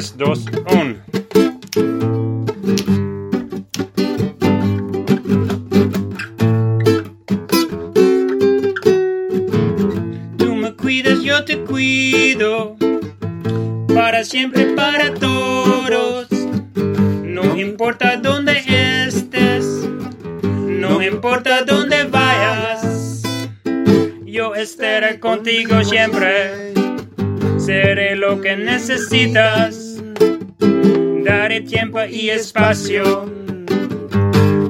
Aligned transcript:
3, 0.00 0.16
2, 0.16 0.44
1. 0.72 0.96
Tú 10.38 10.54
me 10.54 10.74
cuidas, 10.74 11.22
yo 11.22 11.44
te 11.44 11.58
cuido. 11.64 12.76
Para 13.92 14.24
siempre, 14.24 14.72
para 14.74 15.12
todos. 15.12 16.28
No 17.22 17.58
importa 17.58 18.16
dónde 18.16 18.62
estés. 19.06 19.66
No 20.42 21.02
importa 21.02 21.64
dónde 21.64 22.04
vayas. 22.04 23.22
Yo 24.24 24.54
estaré 24.54 25.20
contigo 25.20 25.84
siempre. 25.84 26.72
Seré 27.58 28.16
lo 28.16 28.40
que 28.40 28.56
necesitas. 28.56 29.79
Tiempo 31.90 32.04
y 32.08 32.30
espacio. 32.30 33.28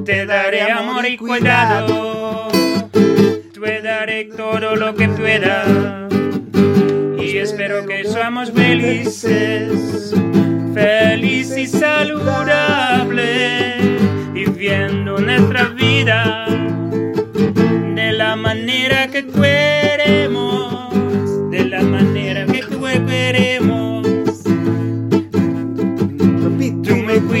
Te 0.03 0.25
daré 0.25 0.63
amor 0.71 1.05
y 1.05 1.17
cuidado. 1.17 2.47
Te 3.53 3.81
daré 3.83 4.25
todo 4.25 4.75
lo 4.75 4.95
que 4.95 5.07
pueda. 5.07 6.07
Y 7.19 7.37
espero 7.37 7.85
que 7.85 8.05
seamos 8.05 8.49
felices. 8.51 10.15
Feliz 10.73 11.55
y 11.55 11.67
saludable. 11.67 13.19
Viviendo 14.33 15.19
nuestra 15.19 15.65
vida 15.65 16.40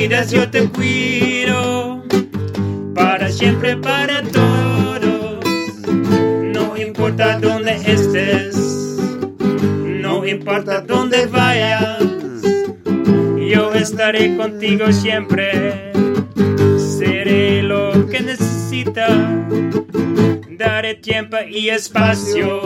cuidas, 0.01 0.31
yo 0.31 0.49
te 0.49 0.67
cuido. 0.67 2.03
Para 2.95 3.29
siempre, 3.29 3.77
para 3.77 4.23
todos. 4.23 5.45
No 6.55 6.75
importa 6.75 7.37
dónde 7.37 7.75
estés. 7.85 8.55
No 9.85 10.25
importa 10.25 10.81
dónde 10.81 11.27
vayas. 11.27 12.01
Yo 13.47 13.73
estaré 13.75 14.35
contigo 14.37 14.91
siempre. 14.91 15.91
Seré 16.97 17.61
lo 17.61 18.07
que 18.07 18.21
necesitas. 18.21 19.11
Daré 20.57 20.95
tiempo 20.95 21.37
y 21.47 21.69
espacio. 21.69 22.61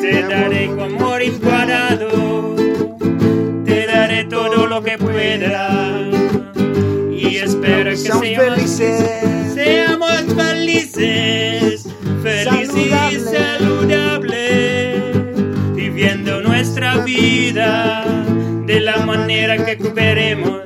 Te 0.00 0.22
daré 0.22 0.68
con 0.68 0.94
amor 0.94 1.22
y 1.22 1.30
cuidado. 1.30 2.27
Lo 4.78 4.84
que 4.84 4.96
pueda. 4.96 6.08
Y 7.10 7.38
espero 7.38 7.90
que 7.90 7.96
seamos 7.96 8.28
felices. 8.28 9.52
Seamos 9.52 10.22
felices, 10.36 11.88
felices 12.22 12.76
y 13.10 13.18
saludables, 13.18 15.02
viviendo 15.74 16.40
nuestra 16.42 16.98
vida 16.98 18.04
de 18.66 18.78
la 18.78 18.98
manera 18.98 19.64
que 19.64 19.78
queremos, 19.78 20.62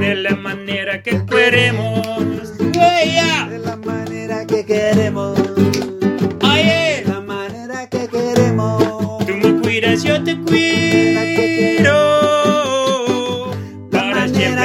de 0.00 0.16
la 0.16 0.36
manera 0.36 1.02
que 1.02 1.24
queremos. 1.24 2.03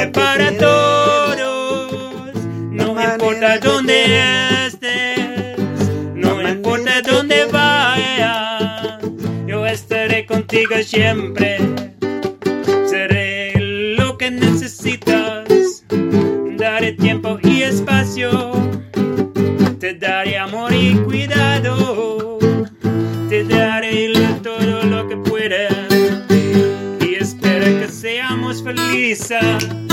Para 0.08 0.50
todos. 0.56 2.34
No 2.70 2.94
me 2.94 3.04
importa 3.04 3.58
dónde 3.58 4.66
estés. 4.66 5.58
No 6.14 6.36
me 6.36 6.50
importa 6.52 7.02
dónde 7.02 7.44
vayas. 7.44 8.98
Yo 9.46 9.66
estaré 9.66 10.24
contigo 10.24 10.74
siempre. 10.82 11.58
Seré 12.86 13.52
lo 13.98 14.16
que 14.16 14.30
necesitas. 14.30 15.84
Daré 16.56 16.92
tiempo 16.94 17.38
y 17.42 17.62
espacio. 17.62 18.52
Te 19.78 19.94
daré 19.94 20.38
amor 20.38 20.72
y 20.72 20.94
cuidado. 20.94 22.38
Te 23.28 23.44
daré 23.44 24.12
todo 24.42 24.82
lo 24.82 25.06
que 25.06 25.16
pueda. 25.18 25.68
Y 27.06 27.16
espero 27.16 27.66
que 27.80 27.88
seamos 27.88 28.62
felices. 28.62 29.89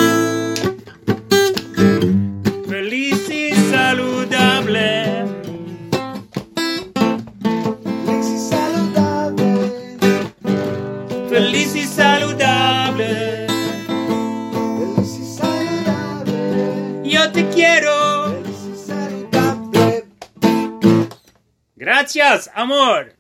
Te 17.37 17.47
quiero. 17.49 18.41
Gracias, 21.75 22.49
amor. 22.55 23.16